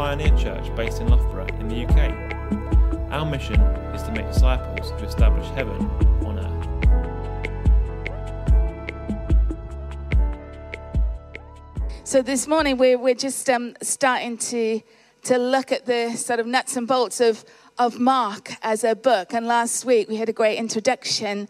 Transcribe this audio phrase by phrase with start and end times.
[0.00, 1.98] Pioneer church based in Loughborough in the UK.
[3.12, 3.60] Our mission
[3.92, 5.76] is to make disciples to establish heaven
[6.24, 6.66] on earth.
[12.04, 14.80] So this morning we're, we're just um, starting to,
[15.24, 17.44] to look at the sort of nuts and bolts of,
[17.78, 19.34] of Mark as a book.
[19.34, 21.46] And last week we had a great introduction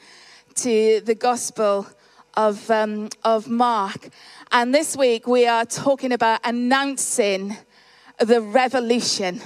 [0.57, 1.87] to the Gospel
[2.35, 4.09] of, um, of Mark.
[4.51, 7.57] And this week we are talking about announcing
[8.21, 9.41] the revolution,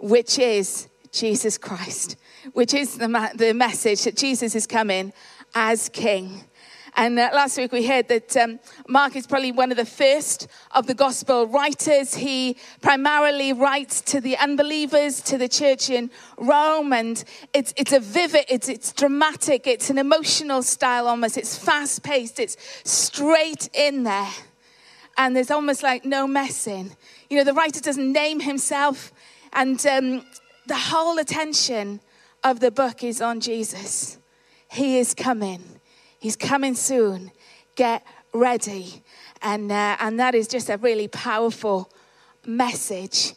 [0.00, 2.16] which is Jesus Christ,
[2.52, 5.12] which is the, ma- the message that Jesus is coming
[5.54, 6.44] as King.
[6.94, 10.46] And uh, last week we heard that um, Mark is probably one of the first
[10.72, 12.14] of the gospel writers.
[12.14, 17.22] He primarily writes to the unbelievers, to the church in Rome, and
[17.54, 21.38] it's, it's a vivid, it's, it's dramatic, it's an emotional style almost.
[21.38, 24.32] It's fast paced, it's straight in there.
[25.16, 26.94] And there's almost like no messing.
[27.32, 29.10] You know, the writer doesn't name himself,
[29.54, 30.26] and um,
[30.66, 32.00] the whole attention
[32.44, 34.18] of the book is on Jesus.
[34.70, 35.80] He is coming.
[36.20, 37.30] He's coming soon.
[37.74, 39.02] Get ready.
[39.40, 41.90] And, uh, and that is just a really powerful
[42.44, 43.32] message.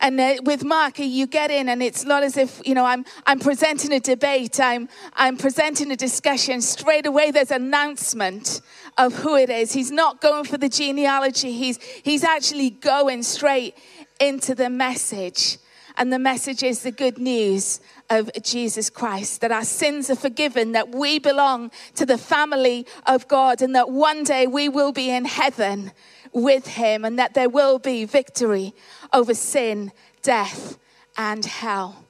[0.00, 3.04] And uh, with Mark, you get in, and it's not as if, you know, I'm,
[3.26, 6.60] I'm presenting a debate, I'm, I'm presenting a discussion.
[6.60, 8.60] Straight away, there's announcement
[8.98, 9.72] of who it is.
[9.72, 13.76] He's not going for the genealogy, he's, he's actually going straight
[14.20, 15.58] into the message.
[15.98, 17.80] And the message is the good news
[18.10, 23.26] of Jesus Christ, that our sins are forgiven, that we belong to the family of
[23.28, 25.92] God, and that one day we will be in heaven
[26.32, 28.74] with Him, and that there will be victory
[29.12, 29.92] over sin,
[30.22, 30.78] death,
[31.16, 32.04] and hell.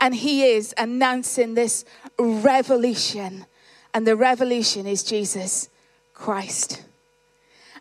[0.00, 1.84] And He is announcing this
[2.18, 3.46] revolution,
[3.94, 5.68] and the revolution is Jesus
[6.14, 6.84] Christ.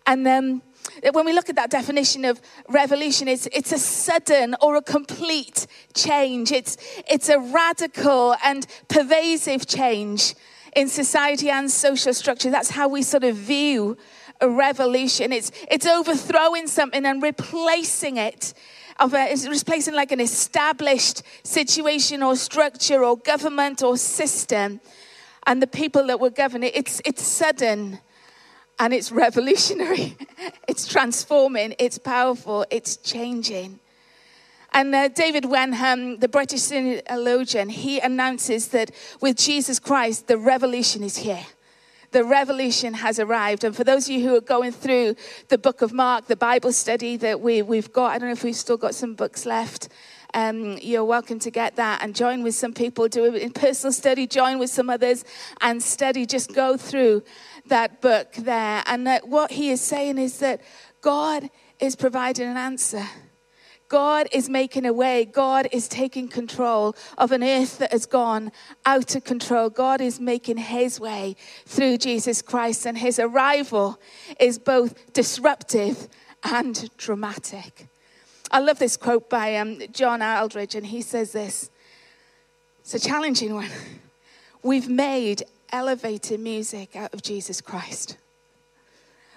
[0.05, 0.61] And then
[1.13, 5.67] when we look at that definition of revolution, it's, it's a sudden or a complete
[5.93, 6.51] change.
[6.51, 6.77] It's,
[7.07, 10.35] it's a radical and pervasive change
[10.75, 12.49] in society and social structure.
[12.49, 13.97] That's how we sort of view
[14.41, 15.31] a revolution.
[15.31, 18.53] It's, it's overthrowing something and replacing it.
[18.99, 24.81] Of a, it's replacing like an established situation or structure or government or system
[25.47, 26.69] and the people that were governing.
[26.69, 26.75] it.
[26.75, 27.99] It's, it's sudden
[28.77, 30.17] and it's revolutionary.
[30.67, 33.79] it's transforming, it's powerful, it's changing.
[34.71, 41.03] And uh, David Wenham, the British theologian, he announces that with Jesus Christ, the revolution
[41.03, 41.45] is here.
[42.11, 43.63] The revolution has arrived.
[43.63, 45.15] And for those of you who are going through
[45.49, 48.43] the book of Mark, the Bible study that we, we've got, I don't know if
[48.43, 49.89] we've still got some books left.
[50.33, 54.27] Um, you're welcome to get that and join with some people, do in personal study,
[54.27, 55.25] join with some others
[55.61, 56.25] and study.
[56.25, 57.23] Just go through
[57.67, 58.83] that book there.
[58.85, 60.61] And that what he is saying is that
[61.01, 61.49] God
[61.79, 63.05] is providing an answer.
[63.89, 65.25] God is making a way.
[65.25, 68.51] God is taking control of an earth that has gone
[68.85, 69.69] out of control.
[69.71, 71.35] God is making his way
[71.65, 73.99] through Jesus Christ, and his arrival
[74.39, 76.07] is both disruptive
[76.43, 77.87] and dramatic.
[78.51, 81.71] I love this quote by um, John Eldredge, and he says this
[82.81, 83.69] it's a challenging one.
[84.61, 88.17] We've made elevated music out of Jesus Christ.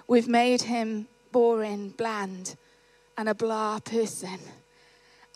[0.07, 2.57] We've made him boring, bland,
[3.17, 4.39] and a blah person.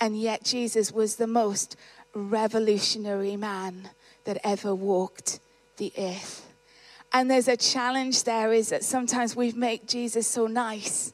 [0.01, 1.77] And yet, Jesus was the most
[2.15, 3.91] revolutionary man
[4.25, 5.41] that ever walked
[5.77, 6.47] the earth.
[7.13, 11.13] And there's a challenge there is that sometimes we've made Jesus so nice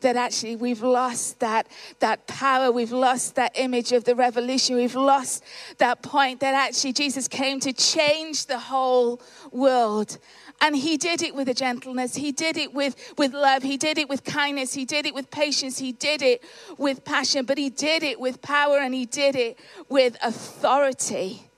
[0.00, 1.66] that actually we've lost that,
[1.98, 2.70] that power.
[2.70, 4.76] We've lost that image of the revolution.
[4.76, 5.42] We've lost
[5.78, 9.20] that point that actually Jesus came to change the whole
[9.50, 10.18] world.
[10.64, 12.14] And he did it with a gentleness.
[12.14, 13.62] He did it with, with love.
[13.62, 14.72] He did it with kindness.
[14.72, 15.78] He did it with patience.
[15.78, 16.42] He did it
[16.78, 17.44] with passion.
[17.44, 19.58] But he did it with power and he did it
[19.90, 21.50] with authority.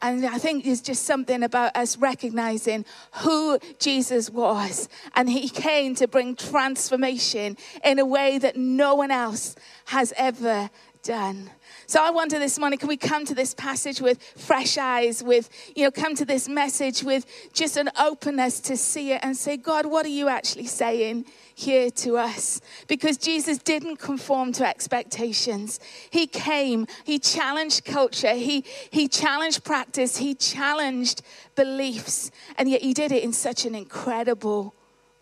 [0.00, 2.86] And I think there's just something about us recognizing
[3.16, 4.88] who Jesus was.
[5.14, 10.70] And he came to bring transformation in a way that no one else has ever
[11.02, 11.50] done.
[11.86, 15.50] So I wonder this morning, can we come to this passage with fresh eyes, with,
[15.74, 19.56] you know, come to this message with just an openness to see it and say,
[19.56, 25.80] God, what are you actually saying here to us because Jesus didn't conform to expectations.
[26.10, 31.22] He came, he challenged culture, he, he challenged practice, he challenged
[31.54, 34.74] beliefs, and yet he did it in such an incredible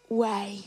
[0.08, 0.66] way.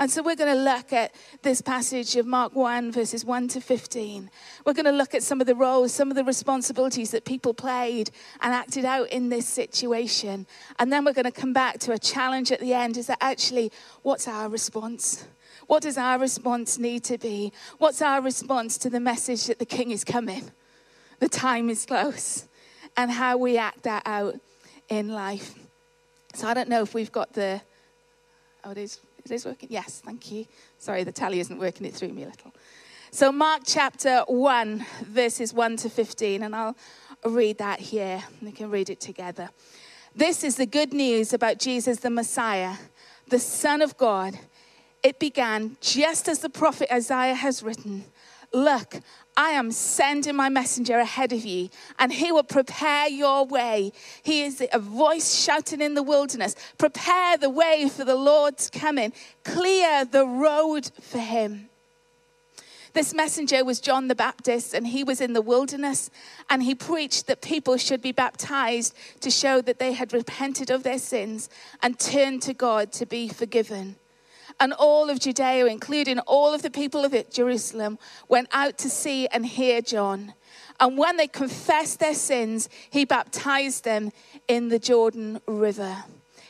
[0.00, 3.60] And so we're going to look at this passage of Mark 1, verses 1 to
[3.60, 4.30] 15.
[4.64, 7.52] We're going to look at some of the roles, some of the responsibilities that people
[7.52, 8.10] played
[8.40, 10.46] and acted out in this situation.
[10.78, 13.18] And then we're going to come back to a challenge at the end is that
[13.20, 13.70] actually,
[14.00, 15.26] what's our response?
[15.66, 17.52] What does our response need to be?
[17.76, 20.50] What's our response to the message that the king is coming?
[21.18, 22.48] The time is close.
[22.96, 24.40] And how we act that out
[24.88, 25.54] in life.
[26.32, 27.60] So I don't know if we've got the.
[28.64, 28.98] Oh, it is.
[29.30, 29.68] It is working?
[29.70, 30.46] Yes, thank you.
[30.78, 31.86] Sorry, the tally isn't working.
[31.86, 32.52] It threw me a little.
[33.12, 36.76] So, Mark chapter 1, verses 1 to 15, and I'll
[37.24, 38.22] read that here.
[38.42, 39.50] We can read it together.
[40.14, 42.74] This is the good news about Jesus the Messiah,
[43.28, 44.38] the Son of God.
[45.02, 48.04] It began just as the prophet Isaiah has written
[48.52, 48.96] Look,
[49.40, 53.90] I am sending my messenger ahead of you, and he will prepare your way.
[54.22, 59.14] He is a voice shouting in the wilderness Prepare the way for the Lord's coming,
[59.42, 61.70] clear the road for him.
[62.92, 66.10] This messenger was John the Baptist, and he was in the wilderness,
[66.50, 70.82] and he preached that people should be baptized to show that they had repented of
[70.82, 71.48] their sins
[71.82, 73.96] and turned to God to be forgiven.
[74.60, 77.98] And all of Judea, including all of the people of Jerusalem,
[78.28, 80.34] went out to see and hear John.
[80.78, 84.12] And when they confessed their sins, he baptized them
[84.48, 86.04] in the Jordan River.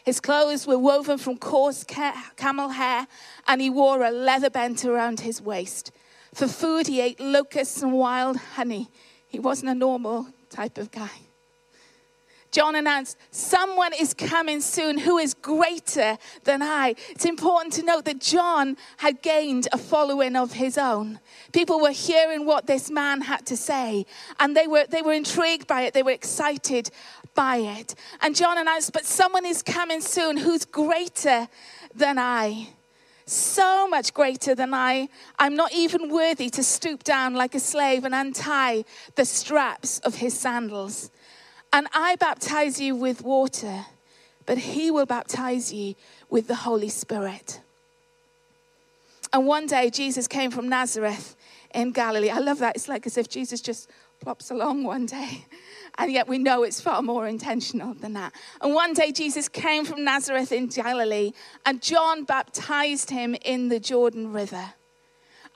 [0.04, 3.06] His clothes were woven from coarse camel hair,
[3.46, 5.92] and he wore a leather belt around his waist.
[6.34, 8.88] For food, he ate locusts and wild honey.
[9.28, 11.10] He wasn't a normal type of guy.
[12.50, 16.94] John announced, Someone is coming soon who is greater than I.
[17.10, 21.20] It's important to note that John had gained a following of his own.
[21.52, 24.04] People were hearing what this man had to say,
[24.40, 26.90] and they were, they were intrigued by it, they were excited
[27.34, 27.94] by it.
[28.20, 31.48] And John announced, But someone is coming soon who's greater
[31.94, 32.68] than I
[33.26, 35.08] so much greater than I.
[35.38, 40.16] I'm not even worthy to stoop down like a slave and untie the straps of
[40.16, 41.12] his sandals.
[41.72, 43.86] And I baptize you with water,
[44.46, 45.94] but he will baptize you
[46.28, 47.60] with the Holy Spirit.
[49.32, 51.36] And one day Jesus came from Nazareth
[51.72, 52.30] in Galilee.
[52.30, 52.74] I love that.
[52.74, 53.88] It's like as if Jesus just
[54.20, 55.44] plops along one day.
[55.98, 58.32] And yet we know it's far more intentional than that.
[58.60, 61.32] And one day Jesus came from Nazareth in Galilee,
[61.66, 64.74] and John baptized him in the Jordan River.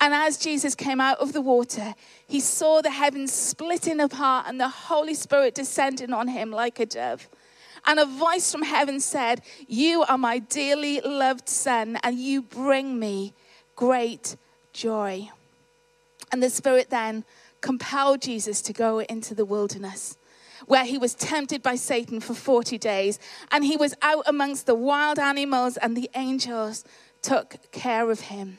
[0.00, 1.94] And as Jesus came out of the water,
[2.26, 6.86] he saw the heavens splitting apart and the Holy Spirit descending on him like a
[6.86, 7.28] dove.
[7.86, 12.98] And a voice from heaven said, You are my dearly loved Son, and you bring
[12.98, 13.34] me
[13.76, 14.36] great
[14.72, 15.30] joy.
[16.32, 17.24] And the Spirit then
[17.60, 20.16] compelled Jesus to go into the wilderness
[20.66, 23.18] where he was tempted by Satan for 40 days.
[23.50, 26.84] And he was out amongst the wild animals, and the angels
[27.22, 28.58] took care of him.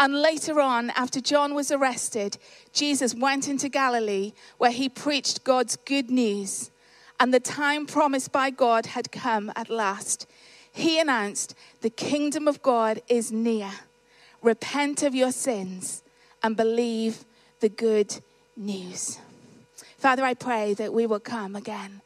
[0.00, 2.38] And later on, after John was arrested,
[2.72, 6.70] Jesus went into Galilee where he preached God's good news.
[7.20, 10.26] And the time promised by God had come at last.
[10.72, 13.70] He announced, The kingdom of God is near.
[14.40, 16.02] Repent of your sins
[16.42, 17.26] and believe
[17.60, 18.22] the good
[18.56, 19.18] news.
[19.98, 22.00] Father, I pray that we will come again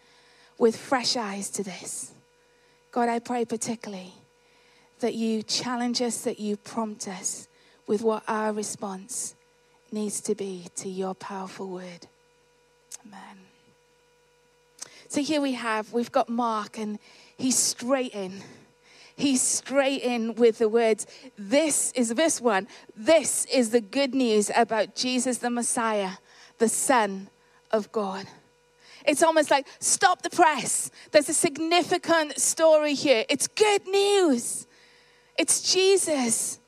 [0.59, 2.11] with fresh eyes to this.
[2.91, 4.15] God, I pray particularly
[4.99, 7.47] that you challenge us, that you prompt us
[7.87, 9.35] with what our response
[9.93, 12.07] needs to be to your powerful word.
[13.07, 13.39] Amen.
[15.09, 16.99] So here we have, we've got Mark, and
[17.37, 18.43] he's straight in.
[19.17, 21.07] He's straight in with the words,
[21.39, 22.67] This is this one.
[22.97, 26.13] This is the good news about Jesus the Messiah,
[26.59, 27.29] the Son
[27.71, 28.27] of God.
[29.07, 30.91] It's almost like, stop the press.
[31.13, 33.25] There's a significant story here.
[33.29, 34.67] It's good news.
[35.39, 36.59] It's Jesus.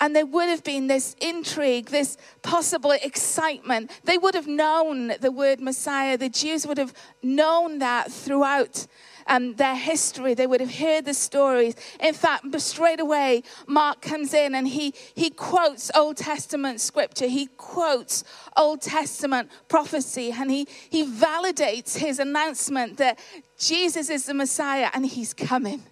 [0.00, 3.90] And there would have been this intrigue, this possible excitement.
[4.04, 6.16] They would have known the word Messiah.
[6.16, 8.86] The Jews would have known that throughout
[9.26, 10.34] um, their history.
[10.34, 11.74] They would have heard the stories.
[12.00, 17.26] In fact, straight away, Mark comes in and he, he quotes Old Testament scripture.
[17.26, 18.24] He quotes
[18.56, 23.18] Old Testament prophecy and he, he validates his announcement that
[23.58, 25.82] Jesus is the Messiah and he's coming.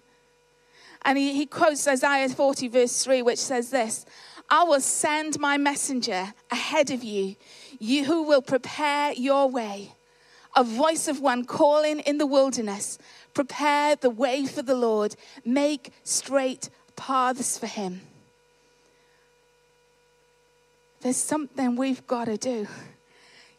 [1.03, 4.05] And he, he quotes Isaiah 40, verse 3, which says this
[4.49, 7.35] I will send my messenger ahead of you,
[7.79, 9.93] you who will prepare your way.
[10.55, 12.97] A voice of one calling in the wilderness,
[13.33, 15.15] Prepare the way for the Lord,
[15.45, 18.01] make straight paths for him.
[21.01, 22.67] There's something we've got to do.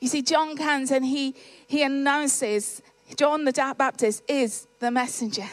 [0.01, 1.35] You see, John comes and he,
[1.67, 2.83] he announces
[3.17, 5.49] John the Baptist is the messenger.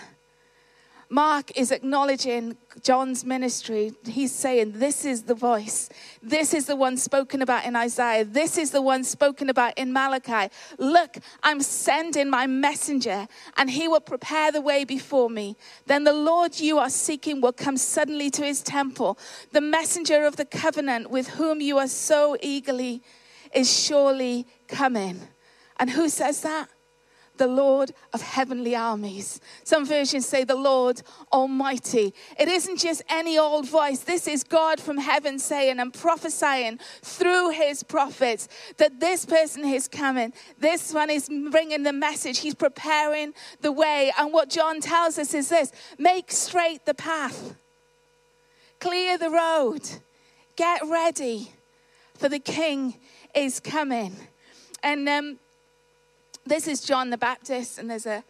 [1.10, 3.94] Mark is acknowledging John's ministry.
[4.06, 5.90] He's saying, This is the voice.
[6.22, 8.26] This is the one spoken about in Isaiah.
[8.26, 10.54] This is the one spoken about in Malachi.
[10.78, 15.56] Look, I'm sending my messenger, and he will prepare the way before me.
[15.86, 19.18] Then the Lord you are seeking will come suddenly to his temple.
[19.54, 23.02] The messenger of the covenant with whom you are so eagerly
[23.54, 25.22] is surely coming.
[25.80, 26.68] And who says that?
[27.38, 29.40] The Lord of heavenly armies.
[29.64, 31.02] Some versions say the Lord
[31.32, 32.14] Almighty.
[32.40, 34.00] It isn't just any old voice.
[34.00, 39.88] This is God from heaven saying and prophesying through his prophets that this person is
[39.88, 40.34] coming.
[40.60, 42.40] This one is bringing the message.
[42.40, 44.12] He's preparing the way.
[44.18, 47.56] And what John tells us is this make straight the path,
[48.80, 49.82] clear the road,
[50.56, 51.52] get ready,
[52.18, 52.96] for the King
[53.36, 54.16] is coming.
[54.84, 55.40] And um,
[56.48, 58.24] this is John the Baptist, and there's a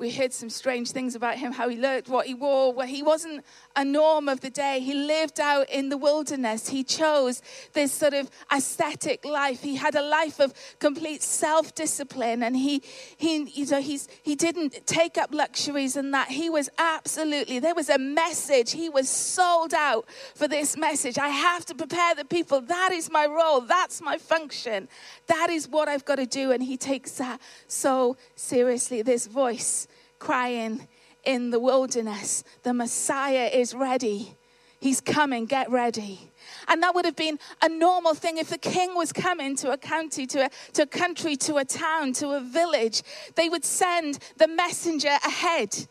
[0.00, 3.02] we heard some strange things about him, how he looked, what he wore, where he
[3.02, 3.44] wasn't
[3.76, 4.80] a norm of the day.
[4.80, 6.70] He lived out in the wilderness.
[6.70, 7.42] He chose
[7.74, 9.62] this sort of ascetic life.
[9.62, 12.82] He had a life of complete self-discipline, and he,
[13.18, 16.28] he, you know, he's, he didn't take up luxuries and that.
[16.28, 18.72] He was absolutely, there was a message.
[18.72, 21.18] He was sold out for this message.
[21.18, 22.62] I have to prepare the people.
[22.62, 23.60] That is my role.
[23.60, 24.88] That's my function.
[25.26, 26.52] That is what I've got to do.
[26.52, 29.02] And he takes that so seriously.
[29.02, 29.86] This voice
[30.20, 30.86] crying
[31.24, 32.44] in the wilderness.
[32.62, 34.36] The Messiah is ready.
[34.78, 36.30] He's coming, get ready.
[36.68, 39.76] And that would have been a normal thing if the king was coming to a
[39.76, 43.02] county, to a, to a country, to a town, to a village.
[43.34, 45.86] They would send the messenger ahead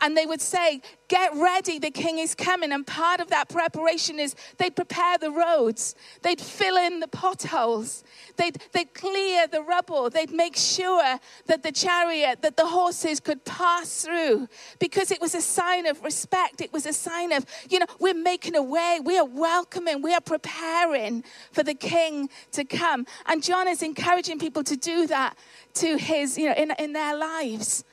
[0.00, 2.72] and they would say, Get ready, the king is coming.
[2.72, 8.02] And part of that preparation is they'd prepare the roads, they'd fill in the potholes,
[8.36, 13.44] they'd, they'd clear the rubble, they'd make sure that the chariot, that the horses could
[13.44, 14.48] pass through
[14.80, 16.60] because it was a sign of respect.
[16.60, 20.12] It was a sign of, you know, we're making a way, we are welcoming, we
[20.12, 21.22] are preparing
[21.52, 23.06] for the king to come.
[23.26, 25.38] And John is encouraging people to do that
[25.74, 27.84] to his, you know, in, in their lives.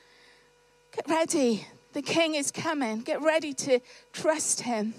[0.96, 3.00] Get ready the king is coming.
[3.00, 3.80] Get ready to
[4.12, 4.94] trust him.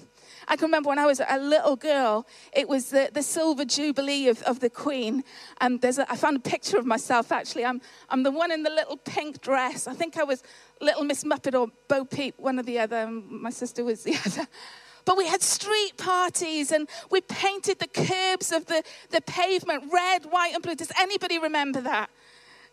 [0.48, 4.28] I can remember when I was a little girl, it was the, the silver jubilee
[4.28, 5.24] of, of the queen.
[5.60, 7.66] And there's a, I found a picture of myself actually.
[7.66, 9.88] I'm, I'm the one in the little pink dress.
[9.88, 10.44] I think I was
[10.82, 13.08] Little Miss Muffet or Bo Peep, one or the other.
[13.08, 14.48] My sister was the other.
[15.06, 20.26] But we had street parties and we painted the curbs of the, the pavement red,
[20.26, 20.76] white, and blue.
[20.76, 22.10] Does anybody remember that?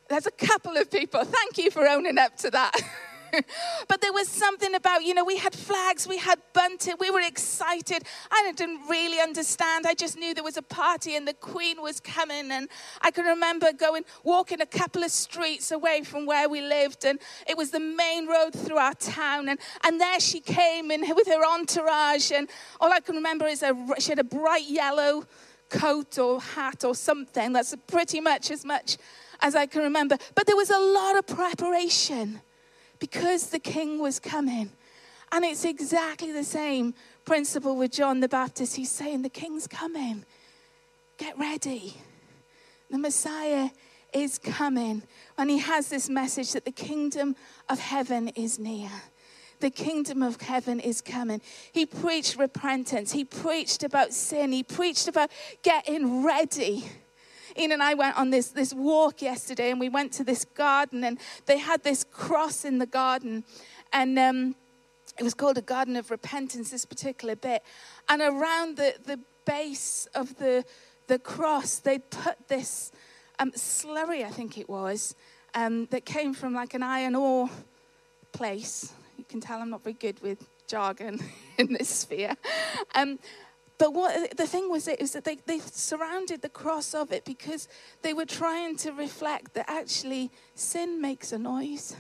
[0.09, 1.25] There's a couple of people.
[1.25, 2.75] Thank you for owning up to that.
[3.89, 7.21] but there was something about, you know, we had flags, we had bunting, we were
[7.21, 8.05] excited.
[8.31, 9.87] I didn't really understand.
[9.87, 12.51] I just knew there was a party and the Queen was coming.
[12.51, 12.69] And
[13.01, 17.05] I can remember going, walking a couple of streets away from where we lived.
[17.05, 19.49] And it was the main road through our town.
[19.49, 22.31] And, and there she came in with her entourage.
[22.33, 22.49] And
[22.81, 25.25] all I can remember is a, she had a bright yellow
[25.71, 27.53] coat or hat or something.
[27.53, 28.99] That's pretty much as much
[29.41, 30.19] as I can remember.
[30.35, 32.43] But there was a lot of preparation
[33.03, 34.71] because the king was coming.
[35.33, 36.95] And it's exactly the same
[37.25, 38.77] principle with John the Baptist.
[38.77, 40.25] He's saying, The king's coming.
[41.19, 41.97] Get ready.
[42.93, 43.71] The Messiah
[44.13, 45.03] is coming.
[45.37, 47.35] And he has this message that the kingdom
[47.69, 48.91] of heaven is near.
[49.59, 51.41] The kingdom of heaven is coming.
[51.73, 53.11] He preached repentance.
[53.11, 54.53] He preached about sin.
[54.53, 55.33] He preached about
[55.65, 56.85] getting ready.
[57.59, 61.05] Ian and I went on this, this walk yesterday and we went to this garden
[61.05, 63.45] and they had this cross in the garden.
[63.93, 64.55] And um,
[65.19, 67.63] it was called a garden of repentance, this particular bit.
[68.09, 70.65] And around the, the base of the,
[71.09, 72.93] the cross, they'd put this
[73.39, 75.15] um, slurry, I think it was,
[75.55, 77.51] um, that came from like an iron ore
[78.33, 78.93] place.
[79.19, 81.21] You can tell I'm not very good with jargon
[81.59, 82.37] in this sphere.
[82.95, 83.19] Um,
[83.83, 87.67] but what the thing was is that they, they surrounded the cross of it because
[88.03, 91.97] they were trying to reflect that actually sin makes a noise.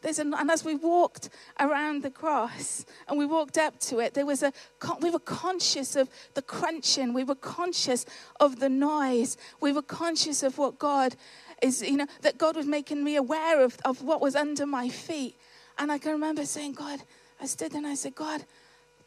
[0.00, 4.14] There's a, and as we walked around the cross and we walked up to it,
[4.14, 4.52] there was a,
[5.00, 7.14] we were conscious of the crunching.
[7.14, 8.06] We were conscious
[8.38, 9.36] of the noise.
[9.60, 11.16] We were conscious of what God
[11.60, 14.88] is, you know, that God was making me aware of, of what was under my
[14.88, 15.34] feet.
[15.80, 17.00] And I can remember saying, God,
[17.40, 18.44] I stood and I said, God,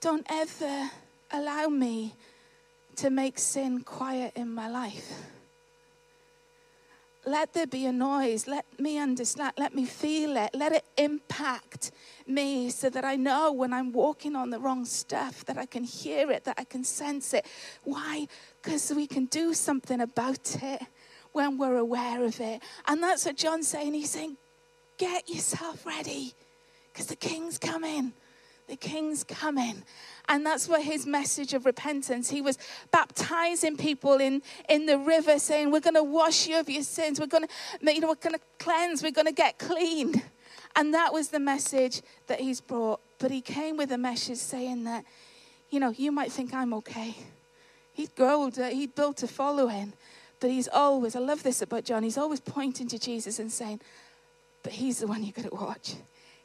[0.02, 0.92] don't ever
[1.34, 2.14] allow me
[2.98, 5.12] to make sin quiet in my life.
[7.26, 8.48] Let there be a noise.
[8.48, 9.54] Let me understand.
[9.58, 10.50] Let me feel it.
[10.54, 11.92] Let it impact
[12.28, 15.86] me so that I know when I'm walking on the wrong stuff, that I can
[15.86, 17.46] hear it, that I can sense it.
[17.86, 18.28] Why?
[18.62, 20.82] Because we can do something about it
[21.32, 22.62] when we're aware of it.
[22.88, 23.94] And that's what John's saying.
[23.94, 24.36] He's saying,
[24.98, 26.34] get yourself ready.
[26.92, 28.12] Because the king's coming.
[28.68, 29.84] The king's coming.
[30.30, 32.30] And that's what his message of repentance.
[32.30, 32.58] He was
[32.92, 37.20] baptizing people in, in the river, saying, We're going to wash you of your sins.
[37.20, 39.04] We're going to, you know, we're to cleanse.
[39.04, 40.22] We're going to get clean.
[40.76, 43.00] And that was the message that he's brought.
[43.20, 45.06] But he came with a message saying that,
[45.70, 47.16] you know, you might think I'm okay.
[47.94, 49.94] He'd grown, uh, he'd built a following.
[50.40, 53.82] But he's always, I love this about John, he's always pointing to Jesus and saying,
[54.64, 55.96] But he's the one you've got to watch.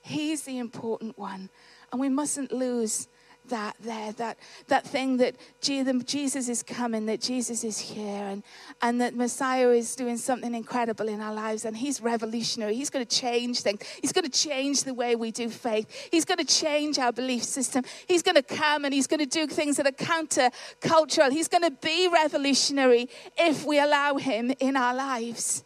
[0.02, 1.48] He's the important one.
[1.90, 3.08] And we mustn't lose
[3.48, 4.38] that there, that,
[4.68, 8.42] that thing that Jesus is coming, that Jesus is here, and,
[8.82, 12.74] and that Messiah is doing something incredible in our lives, and He's revolutionary.
[12.74, 13.82] He's going to change things.
[14.00, 16.08] He's going to change the way we do faith.
[16.10, 17.84] He's going to change our belief system.
[18.06, 20.50] He's going to come and He's going to do things that are counter
[20.80, 21.30] cultural.
[21.30, 25.64] He's going to be revolutionary if we allow Him in our lives,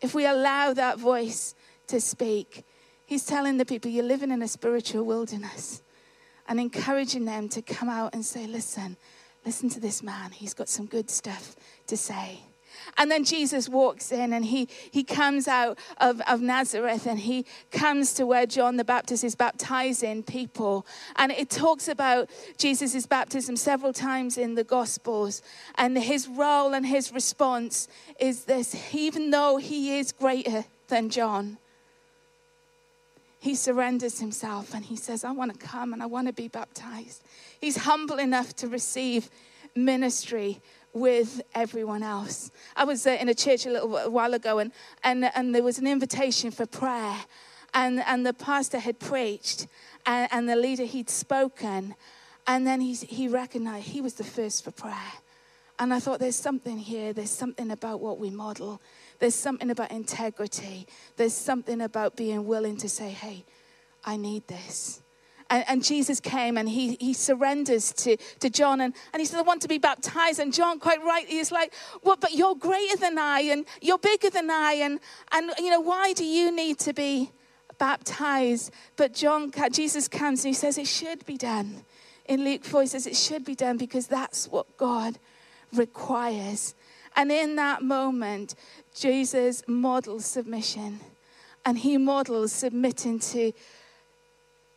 [0.00, 1.54] if we allow that voice
[1.88, 2.64] to speak.
[3.06, 5.82] He's telling the people, You're living in a spiritual wilderness
[6.48, 8.96] and encouraging them to come out and say, Listen,
[9.44, 10.32] listen to this man.
[10.32, 12.40] He's got some good stuff to say.
[12.96, 17.44] And then Jesus walks in and he, he comes out of, of Nazareth and he
[17.70, 20.86] comes to where John the Baptist is baptizing people.
[21.16, 25.42] And it talks about Jesus' baptism several times in the Gospels.
[25.76, 27.88] And his role and his response
[28.18, 31.58] is this even though he is greater than John,
[33.38, 36.48] he surrenders himself and he says, I want to come and I want to be
[36.48, 37.22] baptized.
[37.60, 39.30] He's humble enough to receive
[39.74, 40.60] ministry
[40.92, 42.50] with everyone else.
[42.74, 44.72] I was in a church a little while ago and,
[45.04, 47.16] and, and there was an invitation for prayer.
[47.74, 49.66] And, and the pastor had preached
[50.06, 51.94] and, and the leader he'd spoken.
[52.46, 55.12] And then he, he recognized he was the first for prayer.
[55.78, 58.80] And I thought, there's something here, there's something about what we model
[59.18, 60.86] there's something about integrity.
[61.16, 63.44] There's something about being willing to say, hey,
[64.04, 65.02] I need this.
[65.48, 69.38] And, and, Jesus came and he, he surrenders to, to John and, and he said,
[69.38, 70.40] I want to be baptized.
[70.40, 74.28] And John, quite rightly, is like, Well, but you're greater than I and you're bigger
[74.28, 74.72] than I.
[74.82, 74.98] And,
[75.30, 77.30] and you know, why do you need to be
[77.78, 78.72] baptized?
[78.96, 81.84] But John, Jesus comes and he says, It should be done.
[82.24, 85.16] In Luke 4, he says, It should be done because that's what God
[85.72, 86.74] requires.
[87.14, 88.54] And in that moment,
[88.96, 91.00] Jesus models submission
[91.66, 93.52] and he models submitting to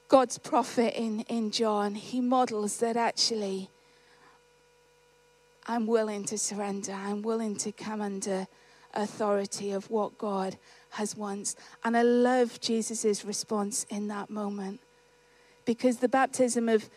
[0.10, 1.96] God's prophet in, in John.
[1.96, 3.70] He models that actually
[5.68, 8.48] I'm willing to surrender, I'm willing to come under
[8.94, 10.58] authority of what God
[10.92, 11.56] has once.
[11.86, 14.82] And I love Jesus' response in that moment
[15.64, 16.90] because the baptism of,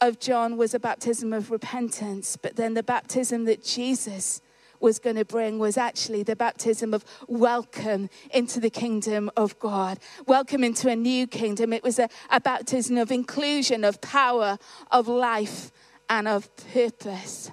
[0.00, 4.40] of John was a baptism of repentance, but then the baptism that Jesus
[4.80, 9.98] was going to bring was actually the baptism of welcome into the kingdom of God,
[10.26, 11.72] welcome into a new kingdom.
[11.72, 14.58] It was a, a baptism of inclusion, of power,
[14.90, 15.70] of life,
[16.08, 17.50] and of purpose.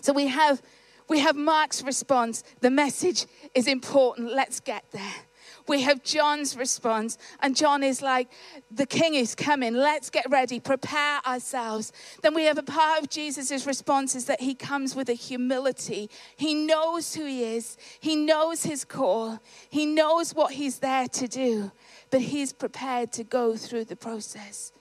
[0.00, 0.62] So we have
[1.08, 2.42] we have Mark's response.
[2.60, 4.32] The message is important.
[4.32, 5.25] Let's get there
[5.68, 7.18] we have John's response.
[7.40, 8.28] And John is like,
[8.70, 9.74] the king is coming.
[9.74, 11.92] Let's get ready, prepare ourselves.
[12.22, 16.10] Then we have a part of Jesus' response is that he comes with a humility.
[16.36, 21.28] He knows who he is, he knows his call, he knows what he's there to
[21.28, 21.72] do,
[22.10, 24.72] but he's prepared to go through the process,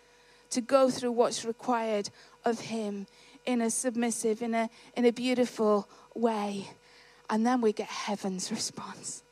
[0.51, 2.09] to go through what's required
[2.43, 3.07] of him
[3.45, 6.67] in a submissive, in a, in a beautiful way.
[7.29, 9.24] And then we get heaven's response.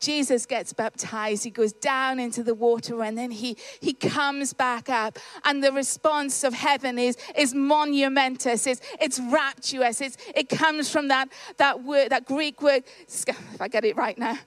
[0.00, 4.88] Jesus gets baptized, he goes down into the water and then he, he comes back
[4.88, 5.18] up.
[5.44, 10.00] And the response of heaven is, is monumentous, it's, it's rapturous.
[10.00, 11.28] It's, it comes from that,
[11.58, 14.38] that word, that Greek word, if I get it right now,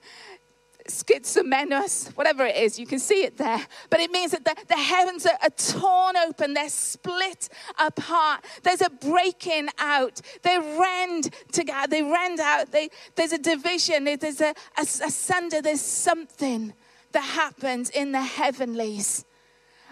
[0.90, 3.66] schizomenos, whatever it is, you can see it there.
[3.88, 7.48] But it means that the, the heavens are, are, torn open, they're split
[7.78, 8.44] apart.
[8.62, 10.20] There's a breaking out.
[10.42, 12.72] They rend together, they rend out.
[12.72, 16.72] They, there's a division, there's a, a, a sunder, there's something
[17.12, 19.24] that happens in the heavenlies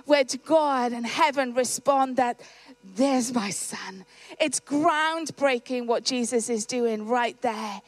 [0.09, 2.41] where God and heaven respond that
[2.83, 4.07] there's my son.
[4.41, 7.83] It's groundbreaking what Jesus is doing right there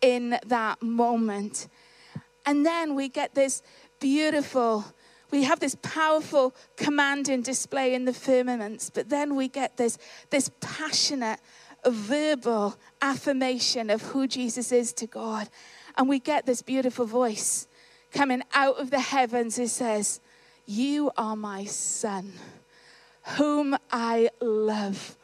[0.00, 1.68] in that moment.
[2.50, 3.62] And then we get this
[4.00, 4.84] beautiful,
[5.30, 9.98] we have this powerful commanding display in the firmaments, but then we get this,
[10.30, 11.38] this passionate,
[11.86, 15.48] verbal affirmation of who Jesus is to God.
[15.96, 17.68] And we get this beautiful voice
[18.10, 20.20] coming out of the heavens It says,
[20.66, 22.32] You are my son,
[23.38, 25.16] whom I love,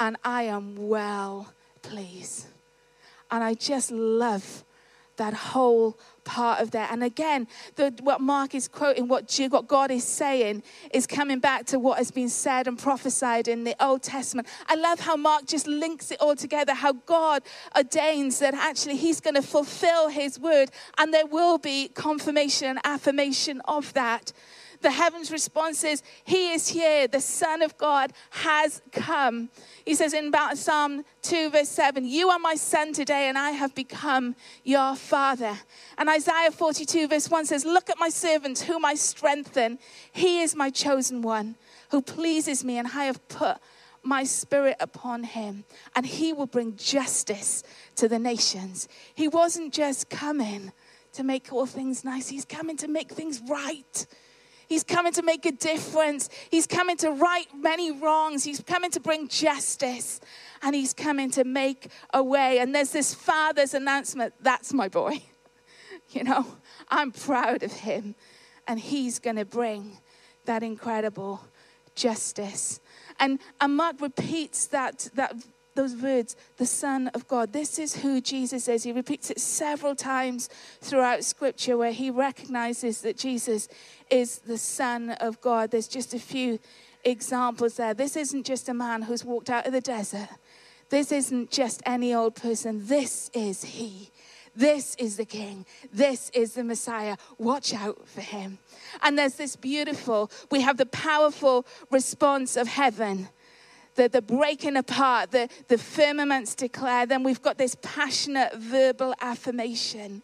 [0.00, 2.48] and I am well pleased.
[3.30, 4.64] And I just love
[5.16, 6.92] that whole part of that.
[6.92, 11.66] And again, the, what Mark is quoting, what, what God is saying, is coming back
[11.66, 14.48] to what has been said and prophesied in the Old Testament.
[14.66, 17.42] I love how Mark just links it all together, how God
[17.76, 22.78] ordains that actually He's going to fulfill His word, and there will be confirmation and
[22.84, 24.32] affirmation of that
[24.82, 27.08] the heaven's response is, He is here.
[27.08, 29.48] The Son of God has come.
[29.84, 33.74] He says in Psalm 2, verse 7, You are my son today, and I have
[33.74, 35.58] become your father.
[35.98, 39.78] And Isaiah 42, verse 1 says, Look at my servant, whom I strengthen.
[40.12, 41.56] He is my chosen one,
[41.90, 43.58] who pleases me, and I have put
[44.02, 45.64] my spirit upon him,
[45.94, 47.62] and he will bring justice
[47.96, 48.88] to the nations.
[49.14, 50.72] He wasn't just coming
[51.12, 54.06] to make all things nice, he's coming to make things right.
[54.72, 56.30] He's coming to make a difference.
[56.50, 58.42] He's coming to right many wrongs.
[58.42, 60.18] He's coming to bring justice.
[60.62, 62.58] And he's coming to make a way.
[62.58, 65.22] And there's this father's announcement that's my boy.
[66.08, 66.46] You know,
[66.90, 68.14] I'm proud of him.
[68.66, 69.98] And he's going to bring
[70.46, 71.42] that incredible
[71.94, 72.80] justice.
[73.18, 75.34] And, and Mark repeats that, that
[75.74, 77.52] those words, the Son of God.
[77.52, 78.82] This is who Jesus is.
[78.82, 80.48] He repeats it several times
[80.80, 83.68] throughout Scripture where he recognizes that Jesus
[84.10, 85.70] is the Son of God.
[85.70, 86.58] There's just a few
[87.04, 87.94] examples there.
[87.94, 90.28] This isn't just a man who's walked out of the desert,
[90.90, 92.86] this isn't just any old person.
[92.86, 94.10] This is He.
[94.54, 95.64] This is the King.
[95.90, 97.16] This is the Messiah.
[97.38, 98.58] Watch out for Him.
[99.00, 103.30] And there's this beautiful, we have the powerful response of heaven
[103.94, 107.06] the, the breaking apart, the, the firmaments declare.
[107.06, 110.22] Then we've got this passionate verbal affirmation.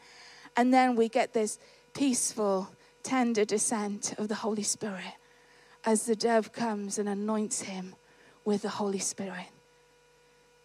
[0.56, 1.58] And then we get this
[1.94, 2.70] peaceful,
[3.02, 5.14] tender descent of the Holy Spirit
[5.84, 7.94] as the dove comes and anoints him
[8.44, 9.46] with the Holy Spirit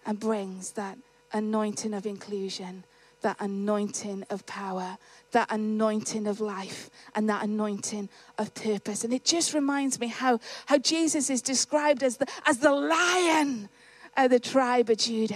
[0.05, 0.97] and brings that
[1.31, 2.83] anointing of inclusion
[3.23, 4.97] that anointing of power,
[5.31, 8.07] that anointing of life, and that anointing
[8.37, 9.03] of purpose.
[9.03, 13.67] And it just reminds me how, how Jesus is described as the, as the lion
[14.15, 15.35] of the tribe of Judah.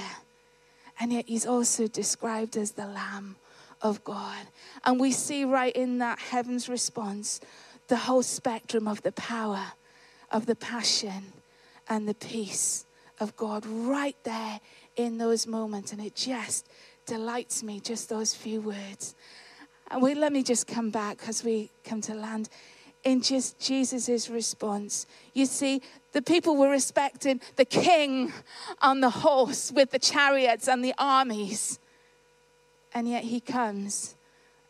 [0.99, 3.35] And yet he's also described as the Lamb
[3.81, 4.47] of God.
[4.85, 7.39] And we see right in that heaven's response
[7.87, 9.63] the whole spectrum of the power,
[10.31, 11.33] of the passion,
[11.89, 12.85] and the peace
[13.19, 14.59] of God right there
[14.95, 15.91] in those moments.
[15.91, 16.67] And it just
[17.07, 19.15] delights me, just those few words.
[19.89, 22.49] And we, let me just come back as we come to land
[23.03, 25.07] in just Jesus' response.
[25.33, 28.33] You see, the people were respecting the king
[28.81, 31.79] on the horse with the chariots and the armies.
[32.93, 34.15] And yet he comes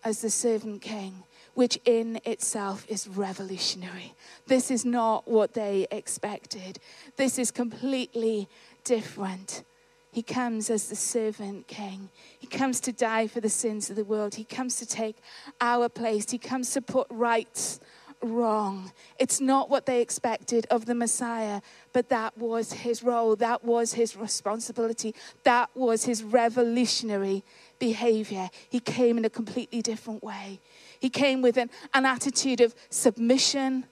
[0.03, 1.23] as the servant king,
[1.55, 4.13] which in itself is revolutionary.
[4.45, 6.79] This is not what they expected,
[7.15, 8.47] this is completely
[8.83, 9.63] different.
[10.11, 12.09] He comes as the servant king.
[12.39, 14.35] He comes to die for the sins of the world.
[14.35, 15.17] He comes to take
[15.61, 16.31] our place.
[16.31, 17.79] He comes to put right
[18.21, 18.91] wrong.
[19.19, 21.61] It's not what they expected of the Messiah,
[21.93, 23.35] but that was his role.
[23.35, 25.13] That was his responsibility.
[25.43, 27.43] That was his revolutionary
[27.79, 28.49] behavior.
[28.69, 30.59] He came in a completely different way.
[30.99, 33.85] He came with an, an attitude of submission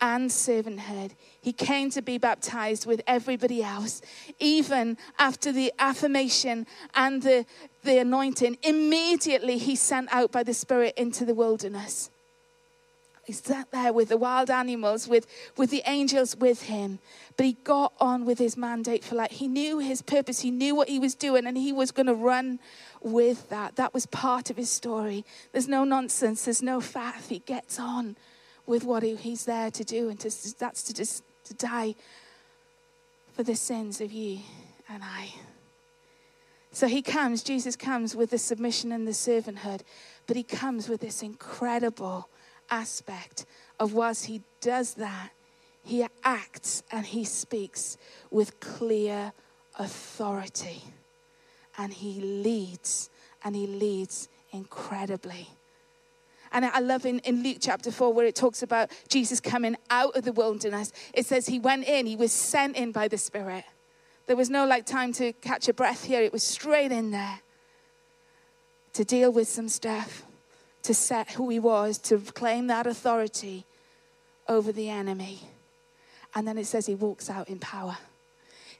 [0.00, 1.12] and servanthood.
[1.40, 4.02] He came to be baptized with everybody else.
[4.38, 7.46] Even after the affirmation and the,
[7.82, 12.10] the anointing, immediately he sent out by the Spirit into the wilderness.
[13.24, 16.98] He sat there with the wild animals, with, with the angels with him.
[17.36, 19.30] But he got on with his mandate for life.
[19.30, 22.14] He knew his purpose, he knew what he was doing, and he was going to
[22.14, 22.58] run
[23.00, 23.76] with that.
[23.76, 25.24] That was part of his story.
[25.52, 27.28] There's no nonsense, there's no faff.
[27.28, 28.16] He gets on
[28.70, 31.96] with what he's there to do, and to, that's to, just, to die
[33.32, 34.38] for the sins of you
[34.88, 35.34] and I.
[36.70, 39.80] So he comes, Jesus comes with the submission and the servanthood,
[40.28, 42.28] but he comes with this incredible
[42.70, 43.44] aspect
[43.80, 45.30] of whilst he does that,
[45.82, 47.98] he acts and he speaks
[48.30, 49.32] with clear
[49.80, 50.84] authority.
[51.76, 53.10] And he leads,
[53.42, 55.48] and he leads incredibly.
[56.52, 60.16] And I love in, in Luke chapter 4 where it talks about Jesus coming out
[60.16, 60.92] of the wilderness.
[61.14, 63.64] It says he went in, he was sent in by the Spirit.
[64.26, 67.40] There was no like time to catch a breath here, it was straight in there
[68.92, 70.24] to deal with some stuff,
[70.82, 73.64] to set who he was, to claim that authority
[74.48, 75.40] over the enemy.
[76.34, 77.98] And then it says he walks out in power.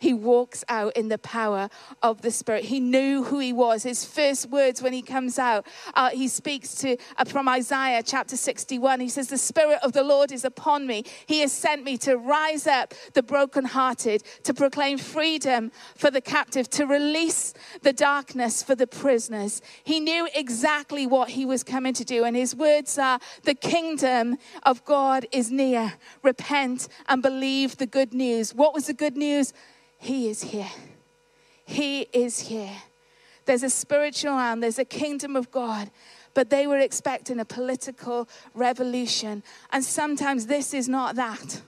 [0.01, 1.69] He walks out in the power
[2.03, 2.65] of the Spirit.
[2.65, 3.83] He knew who he was.
[3.83, 8.37] His first words when he comes out, uh, he speaks to uh, from Isaiah chapter
[8.37, 9.01] 61.
[9.01, 11.05] He says, The Spirit of the Lord is upon me.
[11.27, 16.71] He has sent me to rise up the brokenhearted, to proclaim freedom for the captive,
[16.71, 19.61] to release the darkness for the prisoners.
[19.85, 22.25] He knew exactly what he was coming to do.
[22.25, 25.93] And his words are, The kingdom of God is near.
[26.23, 28.55] Repent and believe the good news.
[28.55, 29.53] What was the good news?
[30.01, 30.71] He is here.
[31.67, 32.77] He is here.
[33.45, 35.91] There's a spiritual realm, there's a kingdom of God,
[36.35, 39.43] but they were expecting a political revolution.
[39.73, 41.63] And sometimes this is not that.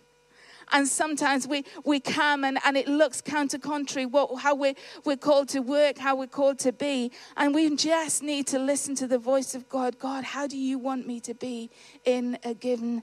[0.72, 5.18] And sometimes we, we come and, and it looks counter contrary what, how we're, we're
[5.18, 7.12] called to work, how we're called to be.
[7.36, 9.98] And we just need to listen to the voice of God.
[9.98, 11.70] God, how do you want me to be
[12.06, 13.02] in a given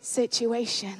[0.00, 0.94] situation?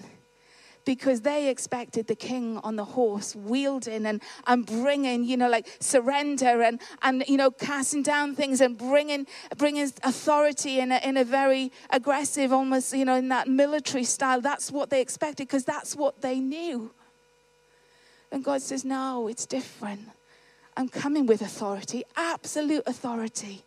[0.88, 5.66] Because they expected the king on the horse wielding and, and bringing, you know, like
[5.80, 9.26] surrender and, and, you know, casting down things and bringing,
[9.58, 14.40] bringing authority in a, in a very aggressive, almost, you know, in that military style.
[14.40, 16.90] That's what they expected because that's what they knew.
[18.32, 20.08] And God says, no, it's different.
[20.74, 23.62] I'm coming with authority, absolute authority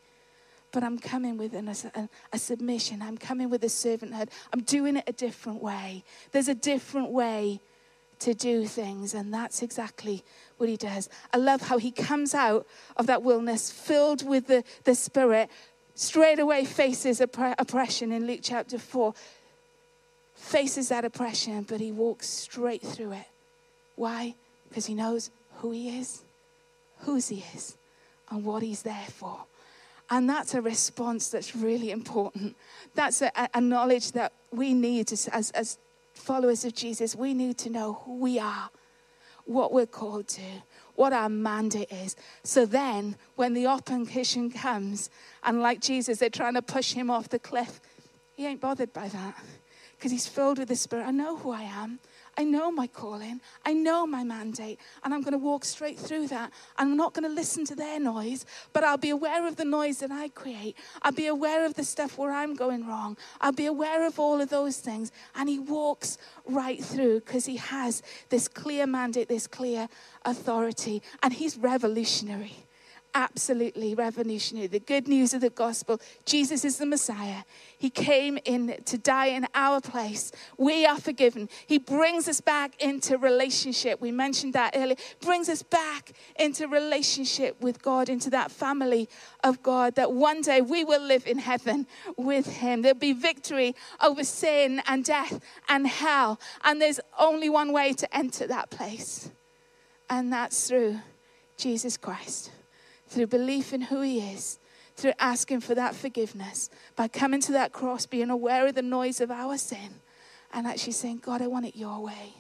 [0.72, 3.02] but I'm coming with an, a, a, submission.
[3.02, 4.30] I'm coming with a servanthood.
[4.54, 6.04] I'm doing it a different way.
[6.32, 7.60] There's a different way
[8.20, 10.24] to do things, and that's exactly
[10.58, 11.10] what he does.
[11.34, 15.50] I love how he comes out of that wilderness filled with the, the Spirit,
[15.96, 19.14] straight away faces oppression in Luke chapter 4.
[20.36, 23.28] Faces that oppression, but he walks straight through it.
[23.96, 24.36] Why?
[24.70, 26.24] Because he knows who he is,
[27.00, 27.76] whose he is,
[28.30, 29.46] and what he's there for.
[30.12, 32.58] And that's a response that's really important.
[32.96, 35.78] That's a, a knowledge that we need as, as, as
[36.14, 37.16] followers of Jesus.
[37.16, 38.70] We need to know who we are,
[39.46, 40.42] what we're called to,
[40.96, 42.18] what our mandate is.
[42.44, 45.10] So then, when the opposition comes,
[45.44, 47.80] and like Jesus, they're trying to push him off the cliff,
[48.36, 49.36] he ain't bothered by that
[49.98, 51.08] because he's filled with the Spirit.
[51.08, 52.00] I know who I am.
[52.38, 56.28] I know my calling, I know my mandate, and I'm going to walk straight through
[56.28, 56.52] that.
[56.78, 60.00] I'm not going to listen to their noise, but I'll be aware of the noise
[60.00, 60.78] that I create.
[61.02, 63.18] I'll be aware of the stuff where I'm going wrong.
[63.42, 65.12] I'll be aware of all of those things.
[65.36, 69.90] And he walks right through because he has this clear mandate, this clear
[70.26, 72.66] authority, and he's revolutionary
[73.14, 74.68] absolutely revolutionary.
[74.68, 77.44] The good news of the gospel Jesus is the Messiah.
[77.78, 80.32] He came in to die in our place.
[80.58, 81.50] We are forgiven.
[81.66, 84.00] He brings us back into relationship.
[84.02, 84.96] We mentioned that earlier.
[85.22, 89.10] Brings us back into relationship with God, into that family
[89.44, 92.82] of God, that one day we will live in heaven with Him.
[92.82, 96.40] There'll be victory over sin and death and hell.
[96.64, 99.32] And there's only one way to enter that place,
[100.10, 101.00] and that's through
[101.58, 102.52] Jesus Christ
[103.12, 104.58] through belief in who He is,
[104.96, 109.20] through asking for that forgiveness, by coming to that cross, being aware of the noise
[109.20, 110.00] of our sin,
[110.54, 112.36] and actually saying, God, I want it your way.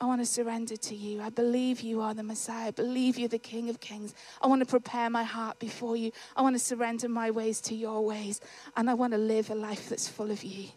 [0.00, 1.20] I want to surrender to you.
[1.20, 2.68] I believe you are the Messiah.
[2.68, 4.14] I believe you're the King of Kings.
[4.40, 6.10] I want to prepare my heart before you.
[6.34, 8.40] I want to surrender my ways to your ways.
[8.76, 10.70] And I want to live a life that's full of you.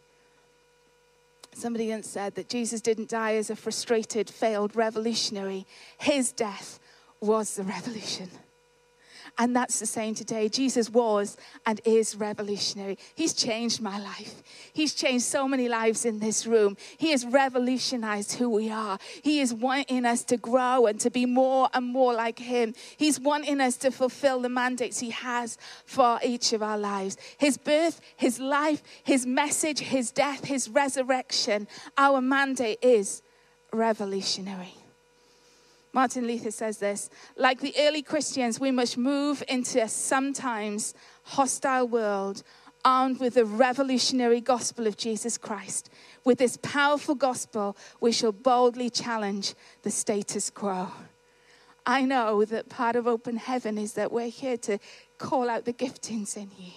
[1.53, 5.65] Somebody once said that Jesus didn't die as a frustrated, failed revolutionary,
[5.97, 6.79] his death
[7.21, 8.29] was the revolution.
[9.39, 10.47] And that's the same today.
[10.47, 12.99] Jesus was and is revolutionary.
[13.15, 14.43] He's changed my life.
[14.73, 16.77] He's changed so many lives in this room.
[16.97, 18.99] He has revolutionized who we are.
[19.23, 22.75] He is wanting us to grow and to be more and more like Him.
[22.95, 27.17] He's wanting us to fulfill the mandates He has for each of our lives.
[27.39, 31.67] His birth, His life, His message, His death, His resurrection.
[31.97, 33.23] Our mandate is
[33.71, 34.82] revolutionary.
[35.93, 41.87] Martin Luther says this like the early Christians, we must move into a sometimes hostile
[41.87, 42.43] world
[42.83, 45.89] armed with the revolutionary gospel of Jesus Christ.
[46.25, 49.53] With this powerful gospel, we shall boldly challenge
[49.83, 50.91] the status quo.
[51.85, 54.79] I know that part of open heaven is that we're here to
[55.17, 56.71] call out the giftings in you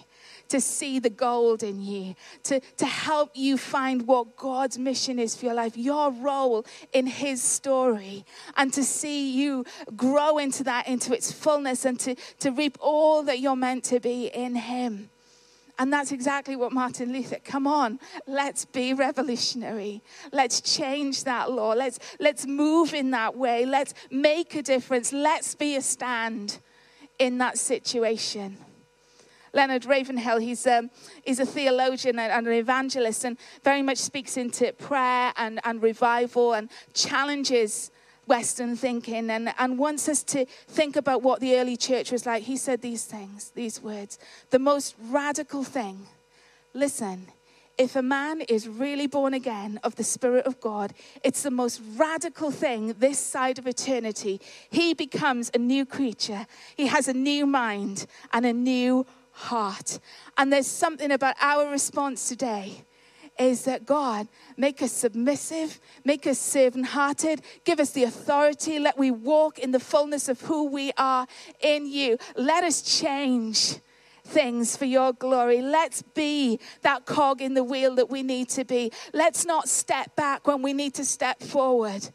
[0.49, 5.35] to see the gold in you, to, to help you find what God's mission is
[5.35, 10.87] for your life, your role in His story, and to see you grow into that,
[10.87, 15.09] into its fullness, and to, to reap all that you're meant to be in Him.
[15.79, 20.01] And that's exactly what Martin Luther, come on, let's be revolutionary.
[20.31, 21.73] Let's change that law.
[21.73, 23.65] Let's, let's move in that way.
[23.65, 25.13] Let's make a difference.
[25.13, 26.59] Let's be a stand
[27.19, 28.57] in that situation.
[29.53, 30.89] Leonard Ravenhill, he's, um,
[31.23, 36.53] he's a theologian and, an evangelist and very much speaks into prayer and, and revival
[36.53, 37.91] and challenges
[38.27, 42.43] Western thinking and, and wants us to think about what the early church was like.
[42.43, 44.19] He said these things, these words.
[44.49, 46.07] The most radical thing,
[46.73, 47.27] listen,
[47.77, 51.81] if a man is really born again of the Spirit of God, it's the most
[51.95, 54.41] radical thing this side of eternity.
[54.69, 59.05] He becomes a new creature, he has a new mind and a new
[59.37, 59.99] heart.
[60.37, 62.83] And there's something about our response today
[63.39, 68.97] is that God, make us submissive, make us servant hearted, give us the authority, let
[68.97, 71.27] we walk in the fullness of who we are
[71.61, 72.17] in you.
[72.35, 73.77] Let us change
[74.23, 75.61] things for your glory.
[75.61, 78.91] Let's be that cog in the wheel that we need to be.
[79.13, 82.09] Let's not step back when we need to step forward.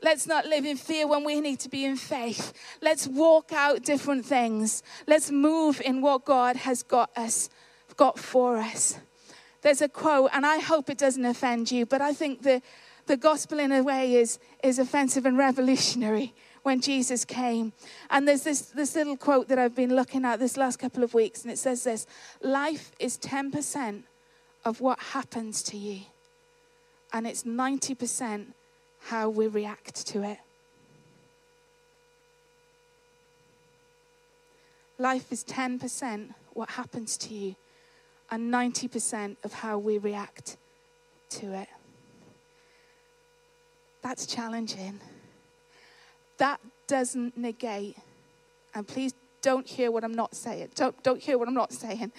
[0.00, 2.52] Let's not live in fear when we need to be in faith.
[2.80, 4.82] Let's walk out different things.
[5.06, 7.50] Let's move in what God has got us,
[7.96, 8.98] got for us.
[9.62, 12.62] There's a quote, and I hope it doesn't offend you, but I think the,
[13.06, 16.32] the gospel in a way is, is offensive and revolutionary
[16.62, 17.72] when Jesus came.
[18.08, 21.12] And there's this, this little quote that I've been looking at this last couple of
[21.12, 22.06] weeks, and it says this
[22.40, 24.04] Life is 10%
[24.64, 26.02] of what happens to you,
[27.12, 28.46] and it's 90%
[29.00, 30.38] how we react to it.
[34.98, 37.54] Life is 10% what happens to you,
[38.30, 40.56] and 90% of how we react
[41.30, 41.68] to it.
[44.02, 45.00] That's challenging.
[46.38, 47.96] That doesn't negate,
[48.74, 50.70] and please don't hear what I'm not saying.
[50.74, 52.12] Don't, don't hear what I'm not saying.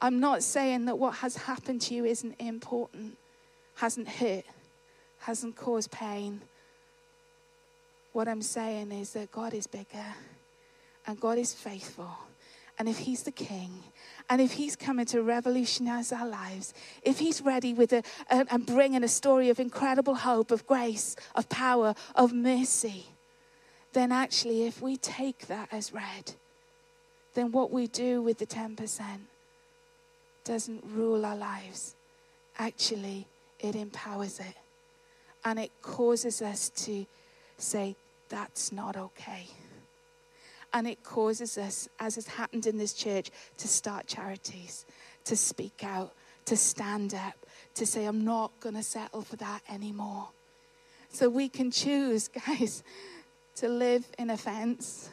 [0.00, 3.18] I'm not saying that what has happened to you isn't important,
[3.76, 4.44] hasn't hurt,
[5.20, 6.40] hasn't caused pain.
[8.12, 10.14] What I'm saying is that God is bigger
[11.06, 12.10] and God is faithful.
[12.78, 13.82] And if He's the King,
[14.30, 18.64] and if He's coming to revolutionize our lives, if He's ready with a, a, and
[18.64, 23.06] bringing a story of incredible hope, of grace, of power, of mercy,
[23.94, 26.34] then actually, if we take that as read,
[27.34, 29.00] then what we do with the 10%
[30.44, 31.96] doesn't rule our lives.
[32.58, 33.26] Actually,
[33.58, 34.54] it empowers it.
[35.44, 37.06] And it causes us to
[37.56, 37.96] say,
[38.28, 39.46] that's not okay.
[40.72, 44.84] And it causes us, as has happened in this church, to start charities,
[45.24, 46.12] to speak out,
[46.44, 47.34] to stand up,
[47.74, 50.28] to say, I'm not going to settle for that anymore.
[51.10, 52.82] So we can choose, guys,
[53.56, 55.10] to live in offense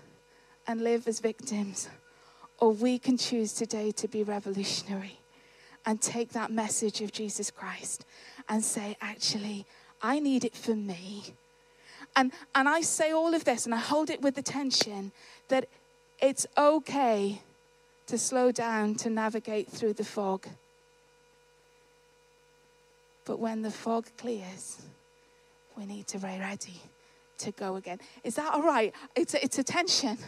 [0.67, 1.89] and live as victims,
[2.59, 5.19] or we can choose today to be revolutionary
[5.85, 8.05] and take that message of Jesus Christ
[8.49, 9.65] and say, actually,
[10.05, 11.23] I need it for me.
[12.15, 15.11] And, and I say all of this and I hold it with the tension
[15.47, 15.67] that
[16.21, 17.41] it's okay
[18.05, 20.45] to slow down to navigate through the fog.
[23.25, 24.83] But when the fog clears,
[25.75, 26.79] we need to be ready
[27.39, 27.99] to go again.
[28.23, 28.93] Is that all right?
[29.15, 30.19] It's a, it's a tension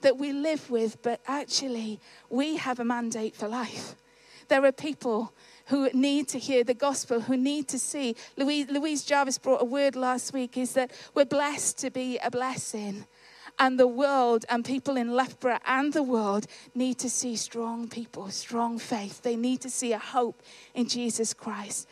[0.00, 3.96] that we live with, but actually, we have a mandate for life.
[4.48, 5.34] There are people
[5.66, 8.14] who need to hear the gospel, who need to see.
[8.36, 12.30] Louise, Louise Jarvis brought a word last week is that we're blessed to be a
[12.30, 13.06] blessing.
[13.58, 18.28] And the world and people in Loughborough and the world need to see strong people,
[18.30, 19.22] strong faith.
[19.22, 20.42] They need to see a hope
[20.74, 21.88] in Jesus Christ.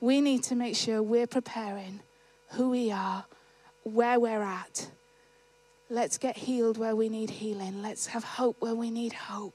[0.00, 2.00] We need to make sure we're preparing
[2.50, 3.24] who we are,
[3.84, 4.90] where we're at.
[5.88, 7.80] Let's get healed where we need healing.
[7.80, 9.54] Let's have hope where we need hope.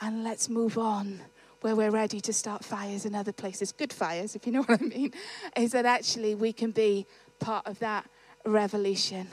[0.00, 1.20] And let's move on
[1.66, 3.72] where we're ready to start fires in other places.
[3.72, 5.12] Good fires, if you know what I mean.
[5.56, 7.06] Is that actually we can be
[7.40, 8.08] part of that
[8.44, 9.26] revolution.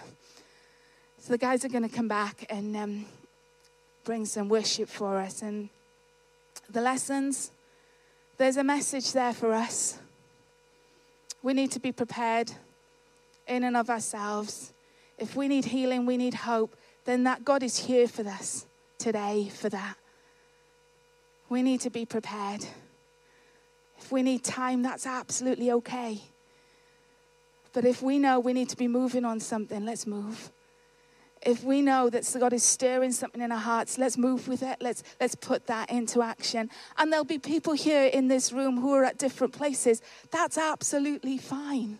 [1.19, 3.05] So the guys are going to come back and um,
[4.03, 5.43] bring some worship for us.
[5.43, 5.69] And
[6.67, 7.51] the lessons,
[8.39, 9.99] there's a message there for us.
[11.43, 12.51] We need to be prepared
[13.47, 14.73] in and of ourselves.
[15.19, 18.65] If we need healing, we need hope, then that God is here for us
[18.97, 19.97] today for that.
[21.53, 22.65] We need to be prepared.
[23.99, 26.19] If we need time, that's absolutely okay.
[27.73, 30.51] But if we know we need to be moving on something, let's move
[31.45, 34.77] if we know that God is stirring something in our hearts, let's move with it.
[34.81, 36.71] Let's, let's put that into action.
[36.97, 40.01] And there'll be people here in this room who are at different places.
[40.31, 41.99] That's absolutely fine.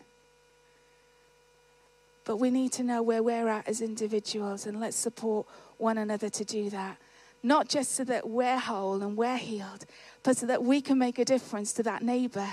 [2.26, 5.46] But we need to know where we're at as individuals, and let's support
[5.78, 6.98] one another to do that.
[7.44, 9.86] Not just so that we're whole and we're healed,
[10.24, 12.48] but so that we can make a difference to that neighbor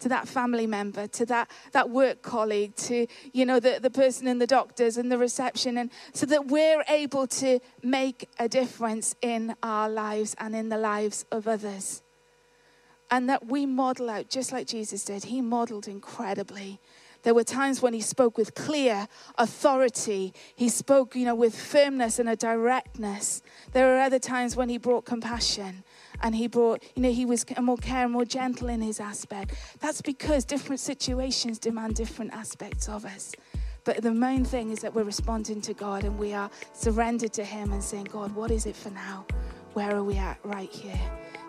[0.00, 4.26] to that family member, to that, that work colleague, to, you know, the, the person
[4.26, 9.14] in the doctors and the reception, and so that we're able to make a difference
[9.22, 12.02] in our lives and in the lives of others.
[13.10, 16.80] And that we model out, just like Jesus did, he modeled incredibly.
[17.22, 20.32] There were times when he spoke with clear authority.
[20.54, 23.42] He spoke, you know, with firmness and a directness.
[23.72, 25.84] There were other times when he brought compassion
[26.22, 29.54] and he brought, you know, he was more care more gentle in his aspect.
[29.80, 33.32] That's because different situations demand different aspects of us.
[33.84, 37.44] But the main thing is that we're responding to God and we are surrendered to
[37.44, 39.26] Him and saying, God, what is it for now?
[39.72, 41.00] Where are we at right here?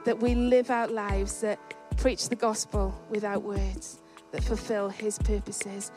[0.06, 1.60] That we live out lives that
[1.98, 4.01] preach the gospel without words,
[4.32, 5.92] that fulfill His purposes.